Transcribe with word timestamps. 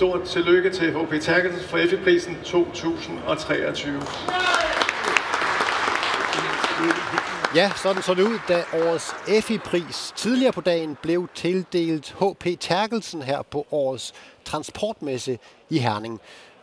stort 0.00 0.22
tillykke 0.22 0.70
til 0.70 0.92
HP 0.92 1.22
Terkelsen 1.22 1.68
for 1.68 1.78
EFI-prisen 1.78 2.36
2023. 2.44 4.02
Ja, 7.54 7.72
sådan 7.76 8.02
så 8.02 8.14
det 8.14 8.22
ud, 8.22 8.38
da 8.48 8.64
årets 8.74 9.14
EFI-pris 9.28 10.12
tidligere 10.16 10.52
på 10.52 10.60
dagen 10.60 10.96
blev 11.02 11.28
tildelt 11.34 12.16
HP 12.20 12.60
Terkelsen 12.60 13.22
her 13.22 13.42
på 13.42 13.66
årets 13.70 14.12
transportmesse 14.44 15.38
i 15.70 15.78
Herning. 15.78 16.20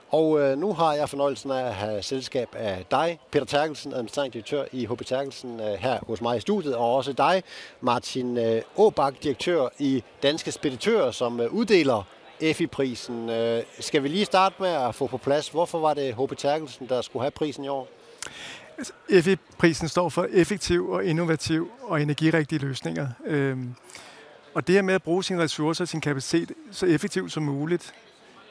Og 0.10 0.40
øh, 0.40 0.58
nu 0.58 0.74
har 0.74 0.94
jeg 0.94 1.10
fornøjelsen 1.10 1.52
af 1.52 1.66
at 1.66 1.74
have 1.74 2.04
selskab 2.04 2.50
af 2.54 2.86
dig, 2.92 3.20
Peter 3.32 3.46
Terkelsen, 3.46 3.94
administrerende 3.94 4.34
direktør 4.34 4.64
i 4.72 4.86
HP 4.86 5.06
Terkelsen, 5.06 5.60
øh, 5.60 5.66
her 5.66 6.00
hos 6.08 6.22
mig 6.22 6.38
i 6.38 6.40
studiet, 6.40 6.76
og 6.76 6.96
også 6.96 7.14
dig, 7.14 7.44
Martin 7.82 8.38
øh, 8.38 8.62
Åbak, 8.78 9.14
direktør 9.24 9.68
i 9.80 10.04
Danske 10.24 10.52
Speditører, 10.52 11.12
som 11.12 11.40
øh, 11.40 11.54
uddeler 11.54 12.04
EFI-prisen. 12.42 13.30
Øh, 13.30 13.64
skal 13.80 14.04
vi 14.04 14.08
lige 14.08 14.26
starte 14.26 14.56
med 14.60 14.70
at 14.70 14.96
få 14.96 15.08
på 15.08 15.18
plads, 15.18 15.50
hvorfor 15.50 15.80
var 15.80 15.94
det 15.94 16.16
HP 16.16 16.38
Terkelsen, 16.38 16.90
der 16.90 17.02
skulle 17.02 17.24
have 17.24 17.32
prisen 17.32 17.64
i 17.64 17.68
år? 17.68 17.88
Altså, 18.78 18.94
EFI-prisen 19.10 19.88
står 19.88 20.10
for 20.10 20.28
effektiv 20.32 20.90
og 20.90 21.06
innovativ 21.06 21.72
og 21.82 22.02
energirigtige 22.02 22.60
løsninger. 22.60 23.08
Øhm, 23.26 23.76
og 24.54 24.68
det 24.68 24.76
her 24.76 24.82
med 24.82 24.94
at 24.94 25.04
bruge 25.04 25.24
sine 25.24 25.44
ressourcer 25.44 25.84
og 25.84 25.88
sin 25.88 26.02
kapacitet 26.02 26.52
så 26.72 26.86
effektivt 26.86 27.32
som 27.32 27.44
muligt, 27.44 27.94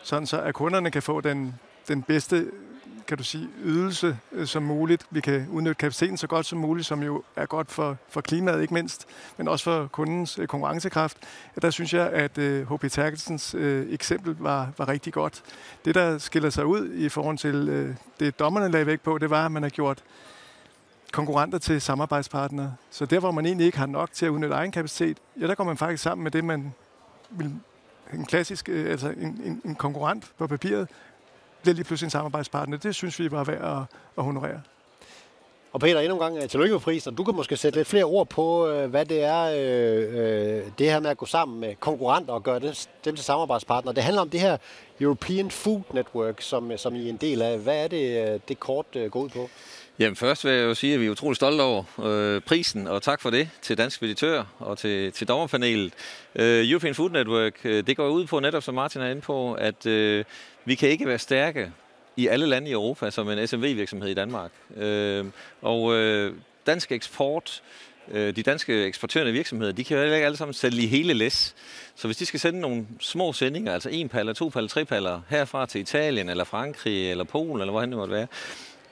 sådan 0.03 0.27
så 0.27 0.41
at 0.41 0.55
kunderne 0.55 0.91
kan 0.91 1.03
få 1.03 1.21
den, 1.21 1.55
den 1.89 2.03
bedste 2.03 2.47
kan 3.07 3.19
du 3.19 3.25
sige, 3.25 3.49
ydelse 3.65 4.19
øh, 4.33 4.47
som 4.47 4.63
muligt. 4.63 5.07
Vi 5.11 5.21
kan 5.21 5.49
udnytte 5.51 5.79
kapaciteten 5.79 6.17
så 6.17 6.27
godt 6.27 6.47
som 6.47 6.59
muligt, 6.59 6.87
som 6.87 7.03
jo 7.03 7.23
er 7.37 7.47
godt 7.47 7.71
for, 7.71 7.97
for 8.09 8.21
klimaet 8.21 8.63
ikke 8.63 8.75
mindst, 8.75 9.07
men 9.37 9.49
også 9.49 9.65
for 9.65 9.87
kundens 9.87 10.39
øh, 10.39 10.47
konkurrencekraft. 10.47 11.17
Der 11.63 11.71
synes 11.71 11.95
jeg, 11.95 12.11
at 12.11 12.39
øh, 12.39 12.73
HP 12.73 12.91
Terkelsens 12.91 13.55
eksempel 13.91 14.37
var, 14.39 14.73
var 14.79 14.89
rigtig 14.89 15.13
godt. 15.13 15.43
Det, 15.85 15.95
der 15.95 16.19
skiller 16.19 16.51
sig 16.51 16.67
ud 16.67 16.93
i 16.93 17.09
forhold 17.09 17.39
til 17.39 17.97
det, 18.21 18.39
dommerne 18.39 18.69
lagde 18.69 18.87
væk 18.87 19.01
på, 19.01 19.19
det 19.19 19.31
var, 19.31 19.47
at 19.47 19.53
man 19.53 19.63
har 19.63 19.71
gjort 19.71 20.03
konkurrenter 21.13 21.59
til 21.59 21.81
samarbejdspartnere. 21.81 22.75
Så 22.91 23.07
der, 23.07 23.21
hvor 23.21 23.31
man 23.31 23.47
egentlig 23.47 23.67
ikke 23.67 23.79
har 23.79 23.87
nok 23.87 24.13
til 24.13 24.27
at 24.27 24.31
udnytte 24.31 24.55
egen 24.55 24.73
kapacitet, 24.73 25.19
ja, 25.41 25.47
der 25.47 25.55
går 25.55 25.65
man 25.65 25.77
faktisk 25.77 26.03
sammen 26.03 26.23
med 26.23 26.31
det, 26.31 26.45
man 26.45 26.75
vil 27.31 27.53
en 28.13 28.25
klassisk, 28.25 28.69
altså 28.69 29.09
en, 29.09 29.41
en, 29.45 29.61
en 29.65 29.75
konkurrent 29.75 30.33
på 30.39 30.47
papiret, 30.47 30.89
bliver 31.67 31.75
lige 31.75 31.85
pludselig 31.85 32.07
en 32.07 32.11
samarbejdspartner. 32.11 32.77
Det 32.77 32.95
synes 32.95 33.19
vi 33.19 33.31
var 33.31 33.45
værd 33.45 33.79
at, 33.79 33.99
at 34.19 34.25
honorere. 34.25 34.61
Og 35.77 35.81
Peter, 35.81 36.01
endnu 36.01 36.15
en 36.15 36.21
gang 36.21 36.43
øh, 36.43 36.49
tillykke 36.49 36.73
med 36.73 36.81
prisen. 36.81 37.15
Du 37.15 37.25
kan 37.25 37.35
måske 37.35 37.57
sætte 37.57 37.79
lidt 37.79 37.89
flere 37.89 38.05
ord 38.05 38.29
på, 38.29 38.69
øh, 38.69 38.91
hvad 38.91 39.05
det 39.05 39.23
er, 39.23 39.43
øh, 39.43 40.57
øh, 40.59 40.63
det 40.79 40.91
her 40.91 41.01
med 41.01 41.11
at 41.11 41.17
gå 41.17 41.27
sammen 41.27 41.61
med 41.61 41.75
konkurrenter 41.81 42.33
og 42.33 42.43
gøre 42.43 42.61
dem 43.05 43.17
til 43.17 43.25
samarbejdspartnere. 43.25 43.95
Det 43.95 44.03
handler 44.03 44.23
om 44.23 44.31
det 44.31 44.41
her 44.41 44.57
European 45.01 45.51
Food 45.51 45.81
Network, 45.93 46.41
som, 46.41 46.73
som 46.77 46.95
I 46.97 47.07
er 47.07 47.09
en 47.09 47.17
del 47.17 47.43
af. 47.43 47.59
Hvad 47.59 47.85
er 47.85 47.89
det, 47.89 48.49
det 48.49 48.61
kort 48.61 48.87
går 49.11 49.21
ud 49.21 49.29
på? 49.29 49.51
Jamen 49.99 50.17
først 50.17 50.45
vil 50.45 50.53
jeg 50.53 50.63
jo 50.63 50.75
sige, 50.75 50.95
at 50.95 51.01
vi 51.01 51.07
er 51.07 51.11
utrolig 51.11 51.37
stolte 51.37 51.63
over 51.63 51.85
øh, 52.05 52.41
prisen, 52.41 52.87
og 52.87 53.03
tak 53.03 53.21
for 53.21 53.31
det 53.31 53.49
til 53.63 53.79
Dansk 53.79 53.97
Speditør 53.97 54.45
og 54.59 54.79
til, 54.79 55.13
til 55.13 55.29
dommerpanelet. 55.29 55.93
Øh, 56.35 56.71
European 56.71 56.95
Food 56.95 57.11
Network, 57.11 57.55
øh, 57.65 57.87
det 57.87 57.97
går 57.97 58.09
ud 58.09 58.27
på 58.27 58.41
netop, 58.41 58.63
som 58.63 58.75
Martin 58.75 59.01
er 59.01 59.11
inde 59.11 59.23
på, 59.23 59.55
at 59.55 59.87
øh, 59.87 60.25
vi 60.65 60.75
kan 60.75 60.89
ikke 60.89 61.07
være 61.07 61.19
stærke 61.19 61.73
i 62.17 62.27
alle 62.27 62.47
lande 62.47 62.69
i 62.69 62.73
Europa 62.73 63.11
som 63.11 63.31
en 63.31 63.47
SMV-virksomhed 63.47 64.09
i 64.09 64.15
Danmark. 64.15 64.51
Øh, 64.77 65.25
og 65.63 65.95
øh, 65.95 66.35
dansk 66.67 66.93
eksport, 66.93 67.63
øh, 68.13 68.37
de 68.37 68.43
danske 68.43 68.85
eksporterende 68.85 69.33
virksomheder, 69.33 69.73
de 69.73 69.85
kan 69.85 69.97
jo 69.97 70.03
ikke 70.03 70.27
alle 70.27 70.37
sammen 70.37 70.55
sælge 70.55 70.83
i 70.83 70.87
hele 70.87 71.15
læs. 71.15 71.55
Så 71.95 72.09
hvis 72.09 72.17
de 72.17 72.27
skal 72.27 72.41
sende 72.41 72.61
nogle 72.61 72.87
små 73.01 73.33
sendinger, 73.33 73.73
altså 73.73 73.89
en 73.89 74.09
paller, 74.09 74.33
to 74.33 74.49
paller, 74.49 74.69
tre 74.69 74.85
paller, 74.85 75.21
herfra 75.29 75.67
til 75.67 75.81
Italien, 75.81 76.29
eller 76.29 76.45
Frankrig, 76.45 77.11
eller 77.11 77.25
Polen, 77.25 77.61
eller 77.61 77.71
hvor 77.71 77.81
det 77.81 77.91
måtte 77.91 78.15
være, 78.15 78.27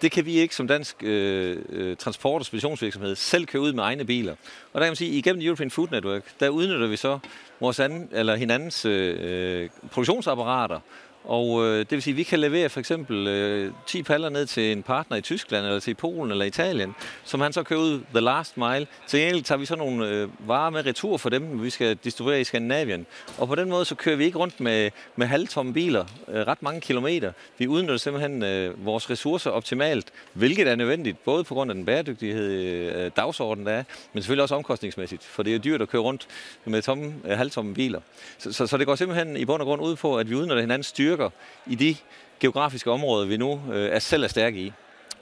det 0.03 0.13
kan 0.13 0.27
vi 0.27 0.33
ikke 0.33 0.55
som 0.55 0.69
dansk 0.69 0.97
øh, 1.03 1.59
øh, 1.69 1.97
transport- 1.97 2.41
og 2.41 2.47
speditionsvirksomhed 2.47 3.15
selv 3.15 3.47
køre 3.47 3.63
ud 3.63 3.73
med 3.73 3.85
egne 3.85 4.05
biler. 4.05 4.33
Og 4.73 4.81
der 4.81 4.81
kan 4.81 4.91
man 4.91 4.97
sige, 4.97 5.11
at 5.11 5.17
igennem 5.17 5.43
European 5.43 5.71
Food 5.71 5.89
Network, 5.91 6.23
der 6.41 6.49
udnytter 6.49 6.87
vi 6.87 6.97
så 6.97 7.19
vores 7.61 7.81
anden, 7.81 8.09
eller 8.13 8.37
hinandens 8.37 8.85
øh, 8.85 9.17
øh 9.21 9.69
produktionsapparater 9.91 10.81
og 11.25 11.65
øh, 11.65 11.79
det 11.79 11.91
vil 11.91 12.03
sige, 12.03 12.13
at 12.13 12.17
vi 12.17 12.23
kan 12.23 12.39
levere 12.39 12.69
for 12.69 12.81
eksempel 12.81 13.27
øh, 13.27 13.73
10 13.87 14.03
paller 14.03 14.29
ned 14.29 14.47
til 14.47 14.73
en 14.73 14.83
partner 14.83 15.17
i 15.17 15.21
Tyskland, 15.21 15.67
eller 15.67 15.81
til 15.81 15.95
Polen, 15.95 16.31
eller 16.31 16.45
Italien, 16.45 16.95
som 17.25 17.41
han 17.41 17.53
så 17.53 17.63
kører 17.63 17.81
ud 17.81 18.01
the 18.11 18.21
last 18.21 18.57
mile. 18.57 18.87
Til 19.07 19.21
gengæld 19.21 19.43
tager 19.43 19.59
vi 19.59 19.67
så 19.67 19.77
nogle 19.77 20.09
øh, 20.09 20.49
varer 20.49 20.71
med 20.71 20.87
retur 20.87 21.17
for 21.17 21.29
dem, 21.29 21.63
vi 21.63 21.71
skal 21.71 21.97
distribuere 22.05 22.41
i 22.41 22.45
Skandinavien. 22.45 23.07
Og 23.39 23.49
på 23.49 23.55
den 23.55 23.69
måde, 23.69 23.85
så 23.85 23.95
kører 23.95 24.17
vi 24.17 24.25
ikke 24.25 24.39
rundt 24.39 24.61
med, 24.61 24.91
med 25.17 25.27
halvtomme 25.27 25.73
biler 25.73 26.05
øh, 26.29 26.47
ret 26.47 26.63
mange 26.63 26.81
kilometer. 26.81 27.33
Vi 27.59 27.69
udnytter 27.69 27.97
simpelthen 27.97 28.43
øh, 28.43 28.87
vores 28.87 29.11
ressourcer 29.11 29.51
optimalt, 29.51 30.13
hvilket 30.33 30.69
er 30.69 30.77
nødvendigt, 30.77 31.25
både 31.25 31.45
på 31.45 31.55
grund 31.55 31.71
af 31.71 31.75
den 31.75 31.85
bæredygtighed 31.85 32.51
øh, 32.51 33.11
dagsorden, 33.17 33.67
der 33.67 33.73
er, 33.73 33.85
men 34.13 34.23
selvfølgelig 34.23 34.43
også 34.43 34.55
omkostningsmæssigt, 34.55 35.25
for 35.25 35.43
det 35.43 35.55
er 35.55 35.59
dyrt 35.59 35.83
at 35.83 35.89
køre 35.89 36.03
rundt 36.03 36.27
med 36.65 36.83
tomme, 36.83 37.15
øh, 37.25 37.39
halvtomme 37.39 37.75
biler. 37.75 38.01
Så, 38.39 38.53
så, 38.53 38.67
så 38.67 38.77
det 38.77 38.87
går 38.87 38.95
simpelthen 38.95 39.37
i 39.37 39.45
bund 39.45 39.63
og 39.63 39.67
grund 39.67 39.83
ud 39.83 39.97
på, 39.97 40.19
at 40.19 40.31
vi 40.31 40.35
udnytter 40.35 40.61
hinandens 40.61 40.87
styrke 40.87 41.14
styrker 41.15 41.31
i 41.67 41.75
de 41.75 41.97
geografiske 42.41 42.91
områder, 42.91 43.27
vi 43.27 43.37
nu 43.37 43.61
øh, 43.73 43.91
er 43.91 43.99
selv 43.99 44.25
er 44.25 44.29
stærke 44.29 44.59
i. 44.59 44.73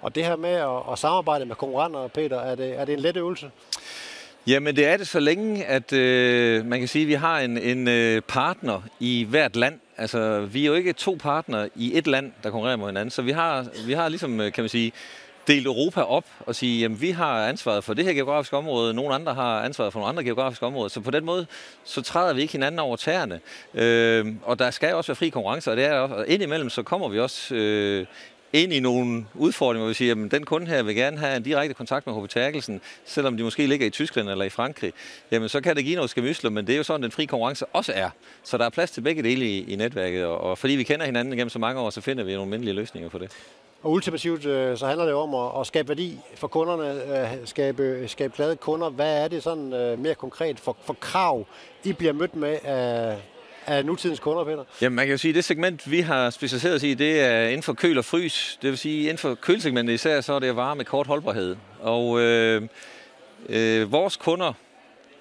Og 0.03 0.15
det 0.15 0.25
her 0.25 0.37
med 0.37 0.51
at, 0.51 0.93
at 0.93 0.99
samarbejde 0.99 1.45
med 1.45 1.57
konkurrenter, 1.57 2.09
Peter, 2.09 2.41
er 2.41 2.55
det, 2.55 2.81
er 2.81 2.85
det 2.85 2.93
en 2.93 3.01
let 3.01 3.17
øvelse? 3.17 3.51
Jamen 4.47 4.77
det 4.77 4.87
er 4.87 4.97
det 4.97 5.09
så 5.09 5.21
længe, 5.21 5.65
at 5.65 5.93
øh, 5.93 6.67
man 6.67 6.79
kan 6.79 6.89
sige, 6.89 7.03
at 7.03 7.09
vi 7.09 7.15
har 7.15 7.41
en, 7.41 7.59
en 7.59 7.89
øh, 7.89 8.23
partner 8.23 8.81
i 9.01 9.27
hvert 9.31 9.57
land. 9.57 9.81
Altså 9.97 10.41
vi 10.41 10.63
er 10.63 10.67
jo 10.67 10.75
ikke 10.75 10.93
to 10.93 11.17
partnere 11.21 11.69
i 11.77 11.99
et 11.99 12.07
land, 12.07 12.33
der 12.43 12.51
konkurrerer 12.51 12.77
mod 12.77 12.89
hinanden. 12.89 13.11
Så 13.11 13.23
vi 13.23 13.31
har, 13.31 13.67
vi 13.87 13.93
har 13.93 14.09
ligesom, 14.09 14.41
øh, 14.41 14.53
kan 14.53 14.63
man 14.63 14.69
sige, 14.69 14.93
dele 15.47 15.65
Europa 15.65 16.01
op 16.01 16.25
og 16.41 16.55
sige, 16.55 16.85
at 16.85 17.01
vi 17.01 17.11
har 17.11 17.49
ansvaret 17.49 17.85
for 17.85 17.95
det 17.95 18.05
her 18.05 18.13
geografiske 18.13 18.57
område, 18.57 18.95
nogle 18.95 19.15
andre 19.15 19.35
har 19.35 19.63
ansvaret 19.63 19.93
for 19.93 20.01
nogle 20.01 20.09
andre 20.09 20.25
geografiske 20.25 20.67
områder. 20.67 20.89
Så 20.89 21.01
på 21.01 21.11
den 21.11 21.25
måde, 21.25 21.47
så 21.85 22.03
træder 22.03 22.35
vi 22.35 22.41
ikke 22.41 22.53
hinanden 22.53 22.79
over 22.79 22.97
tæerne. 22.97 23.41
Øh, 23.75 24.27
og 24.43 24.59
der 24.59 24.71
skal 24.71 24.95
også 24.95 25.09
være 25.09 25.17
fri 25.17 25.29
konkurrence, 25.29 25.71
og 25.71 25.77
det 25.77 25.85
er 25.85 25.99
også, 25.99 26.15
og 26.15 26.29
indimellem 26.29 26.71
så 26.71 26.83
kommer 26.83 27.09
vi 27.09 27.19
også 27.19 27.55
øh, 27.55 28.07
ind 28.53 28.73
i 28.73 28.81
nogle 28.81 29.27
udfordringer, 29.35 29.83
hvor 29.85 29.89
vi 29.89 29.95
siger, 29.95 30.25
at 30.25 30.31
den 30.31 30.45
kunde 30.45 30.67
her 30.67 30.83
vil 30.83 30.95
gerne 30.95 31.19
have 31.19 31.37
en 31.37 31.43
direkte 31.43 31.75
kontakt 31.75 32.07
med 32.07 32.15
HB 32.15 32.29
Terkelsen, 32.29 32.81
selvom 33.05 33.37
de 33.37 33.43
måske 33.43 33.67
ligger 33.67 33.87
i 33.87 33.91
Tyskland 33.91 34.29
eller 34.29 34.45
i 34.45 34.49
Frankrig, 34.49 34.93
jamen 35.31 35.49
så 35.49 35.61
kan 35.61 35.77
det 35.77 35.85
give 35.85 35.95
noget 35.95 36.11
skamysler, 36.11 36.51
men 36.51 36.67
det 36.67 36.73
er 36.73 36.77
jo 36.77 36.83
sådan, 36.83 37.03
den 37.03 37.11
fri 37.11 37.25
konkurrence 37.25 37.67
også 37.67 37.93
er. 37.95 38.11
Så 38.43 38.59
der 38.59 38.65
er 38.65 38.71
plads 38.71 38.91
til 38.91 39.01
begge 39.01 39.23
dele 39.23 39.45
i, 39.45 39.73
i 39.73 39.77
netværket, 39.77 40.25
og, 40.25 40.41
og 40.41 40.59
fordi 40.59 40.73
vi 40.73 40.83
kender 40.83 41.07
hinanden 41.07 41.37
gennem 41.37 41.51
så 41.51 41.59
mange 41.59 41.81
år, 41.81 41.91
så 41.91 42.01
finder 42.01 42.25
vi 42.25 42.35
nogle 42.35 42.51
mindelige 42.51 42.75
løsninger 42.75 43.09
på 43.09 43.19
det. 43.19 43.31
Og 43.83 43.93
ultimativt 43.93 44.47
øh, 44.47 44.79
så 44.79 44.87
handler 44.87 45.05
det 45.05 45.15
om 45.15 45.35
at, 45.35 45.61
at 45.61 45.67
skabe 45.67 45.89
værdi 45.89 46.19
for 46.35 46.49
kunderne, 46.49 47.21
øh, 47.23 47.39
skabe, 47.45 48.05
skabe 48.09 48.33
glade 48.37 48.57
kunder. 48.57 48.91
Hvad 48.91 49.25
er 49.25 49.29
det 49.29 49.43
sådan 49.43 49.73
øh, 49.73 49.99
mere 49.99 50.15
konkret 50.15 50.61
for, 50.61 50.77
for 50.85 50.97
krav, 51.01 51.47
I 51.85 51.93
bliver 51.93 52.13
mødt 52.13 52.37
med 52.37 52.59
af, 52.65 53.17
af 53.67 53.85
nutidens 53.87 54.21
kunder, 54.21 54.45
Peter? 54.45 54.65
Jamen, 54.83 54.97
man 54.97 55.07
kan 55.07 55.13
jo 55.13 55.19
sige, 55.19 55.31
at 55.31 55.35
det 55.35 55.45
segment, 55.45 55.91
vi 55.91 56.01
har 56.01 56.31
specialiseret 56.31 56.75
os 56.75 56.83
i, 56.83 56.95
det 56.95 57.21
er 57.21 57.47
inden 57.49 57.63
for 57.63 57.73
køl 57.73 57.99
og 57.99 58.05
frys. 58.05 58.59
Det 58.63 58.71
vil 58.71 58.79
sige, 58.79 59.03
inden 59.03 59.19
for 59.19 59.35
kølsegmentet 59.35 59.95
især, 59.95 60.21
så 60.21 60.33
er 60.33 60.39
det 60.39 60.57
varer 60.57 60.75
med 60.75 60.85
kort 60.85 61.07
holdbarhed. 61.07 61.57
Og 61.81 62.21
øh, 62.21 62.63
øh, 63.49 63.93
vores 63.93 64.17
kunder, 64.17 64.53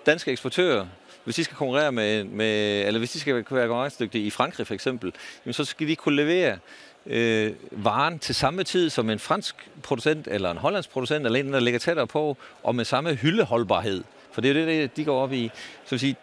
danske 0.06 0.32
eksportører, 0.32 0.86
hvis 1.24 1.36
de 1.36 1.44
skal 1.44 1.58
konkurrere 1.58 1.92
med, 1.92 2.24
med 2.24 2.84
eller 2.86 3.00
hvis 3.00 3.12
de 3.12 3.20
skal 3.20 3.36
være 3.36 3.44
konkurrencedygtige 3.44 4.26
i 4.26 4.30
Frankrig 4.30 4.68
for 4.68 4.74
eksempel, 4.74 5.14
jamen, 5.46 5.54
så 5.54 5.66
skal 5.66 5.88
de 5.88 5.96
kunne 5.96 6.16
levere 6.16 6.58
øh, 7.06 7.54
varen 7.72 8.20
til 8.20 8.36
samme 8.36 8.64
tid 8.64 8.90
som 8.90 9.10
en 9.10 9.20
fransk 9.20 9.70
producent, 9.84 10.28
eller 10.28 10.52
en 10.52 10.58
hollandsk 10.58 10.90
producent, 10.90 11.26
eller 11.26 11.40
en, 11.40 11.54
der 11.54 11.60
ligger 11.60 11.80
tættere 11.80 12.08
på, 12.08 12.38
og 12.64 12.76
med 12.76 12.86
samme 12.86 13.14
hyldeholdbarhed. 13.14 14.04
For 14.32 14.42
det 14.42 14.58
er 14.58 14.62
jo 14.62 14.68
det, 14.68 14.98
de 14.98 15.06
går 15.06 15.24
op 15.24 15.34
i. 15.34 15.52
Så 15.86 15.98
sige, 15.98 16.16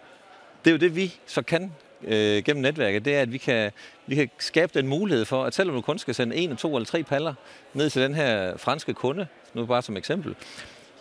det 0.65 0.71
er 0.71 0.75
jo 0.75 0.79
det, 0.79 0.97
vi 0.97 1.15
så 1.27 1.43
kan 1.43 1.73
øh, 2.05 2.43
gennem 2.43 2.63
netværket, 2.63 3.05
det 3.05 3.17
er, 3.17 3.23
at 3.23 3.33
vi 3.33 3.39
kan, 3.39 3.71
vi 4.07 4.15
kan 4.15 4.31
skabe 4.39 4.73
den 4.75 4.89
mulighed 4.89 5.25
for, 5.25 5.45
at 5.45 5.55
selvom 5.55 5.77
du 5.77 5.81
kun 5.81 5.99
skal 5.99 6.15
sende 6.15 6.37
en, 6.37 6.57
to 6.57 6.77
eller 6.77 6.87
tre 6.87 7.03
paller 7.03 7.35
ned 7.75 7.91
til 7.91 8.03
den 8.03 8.15
her 8.15 8.57
franske 8.57 8.95
kunde, 8.95 9.27
nu 9.55 9.67
bare 9.67 9.83
som 9.83 9.97
eksempel, 9.97 10.35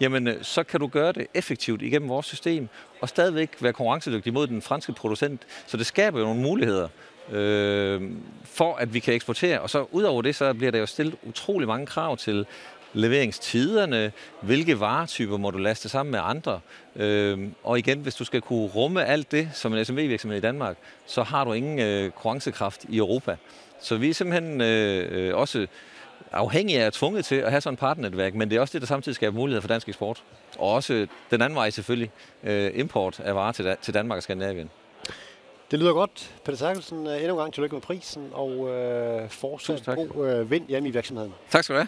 jamen 0.01 0.27
øh, 0.27 0.43
så 0.43 0.63
kan 0.63 0.79
du 0.79 0.87
gøre 0.87 1.11
det 1.11 1.27
effektivt 1.33 1.81
igennem 1.81 2.09
vores 2.09 2.25
system, 2.25 2.69
og 3.01 3.09
stadigvæk 3.09 3.49
være 3.59 3.73
konkurrencedygtig 3.73 4.33
mod 4.33 4.47
den 4.47 4.61
franske 4.61 4.93
producent. 4.93 5.41
Så 5.67 5.77
det 5.77 5.85
skaber 5.85 6.19
jo 6.19 6.25
nogle 6.25 6.41
muligheder 6.41 6.87
øh, 7.31 8.01
for, 8.43 8.75
at 8.75 8.93
vi 8.93 8.99
kan 8.99 9.13
eksportere. 9.13 9.59
Og 9.59 9.69
så 9.69 9.85
udover 9.91 10.21
det, 10.21 10.35
så 10.35 10.53
bliver 10.53 10.71
der 10.71 10.79
jo 10.79 10.85
stillet 10.85 11.15
utrolig 11.23 11.67
mange 11.67 11.85
krav 11.85 12.17
til 12.17 12.45
leveringstiderne, 12.93 14.11
hvilke 14.41 14.79
varetyper 14.79 15.37
må 15.37 15.51
du 15.51 15.57
laste 15.57 15.89
sammen 15.89 16.11
med 16.11 16.19
andre. 16.23 16.59
Øh, 16.95 17.39
og 17.63 17.79
igen, 17.79 17.99
hvis 17.99 18.15
du 18.15 18.23
skal 18.23 18.41
kunne 18.41 18.67
rumme 18.67 19.05
alt 19.05 19.31
det 19.31 19.49
som 19.53 19.73
en 19.73 19.85
SMV-virksomhed 19.85 20.37
i 20.37 20.41
Danmark, 20.41 20.77
så 21.05 21.23
har 21.23 21.43
du 21.43 21.53
ingen 21.53 21.79
øh, 21.79 22.03
konkurrencekraft 22.03 22.85
i 22.89 22.97
Europa. 22.97 23.35
Så 23.81 23.97
vi 23.97 24.09
er 24.09 24.13
simpelthen 24.13 24.61
øh, 24.61 25.27
øh 25.27 25.35
også 25.35 25.67
afhængige 26.31 26.83
af 26.83 26.91
tvunget 26.93 27.25
til 27.25 27.35
at 27.35 27.49
have 27.49 27.61
sådan 27.61 27.73
et 27.73 27.79
partnernetværk, 27.79 28.33
men 28.35 28.49
det 28.49 28.55
er 28.55 28.61
også 28.61 28.73
det, 28.73 28.81
der 28.81 28.87
samtidig 28.87 29.15
skaber 29.15 29.35
muligheder 29.35 29.61
for 29.61 29.67
dansk 29.67 29.89
eksport. 29.89 30.23
Og 30.59 30.73
også 30.73 31.07
den 31.31 31.41
anden 31.41 31.55
vej 31.55 31.69
selvfølgelig, 31.69 32.11
øh, 32.43 32.71
import 32.75 33.19
af 33.19 33.35
varer 33.35 33.51
til, 33.51 33.75
til 33.81 33.93
Danmark 33.93 34.17
og 34.17 34.23
Skandinavien. 34.23 34.69
Det 35.71 35.79
lyder 35.79 35.93
godt. 35.93 36.31
Peter 36.45 36.57
Terkelsen, 36.57 36.97
endnu 36.97 37.33
en 37.33 37.37
gang 37.37 37.53
tillykke 37.53 37.75
med 37.75 37.81
prisen, 37.81 38.29
og 38.33 38.69
øh, 38.69 39.29
fortsat 39.29 39.85
god 39.85 40.29
øh, 40.29 40.51
vind 40.51 40.67
hjemme 40.67 40.89
i 40.89 40.91
virksomheden. 40.91 41.33
Tak 41.49 41.63
skal 41.63 41.75
du 41.75 41.79
have. 41.79 41.87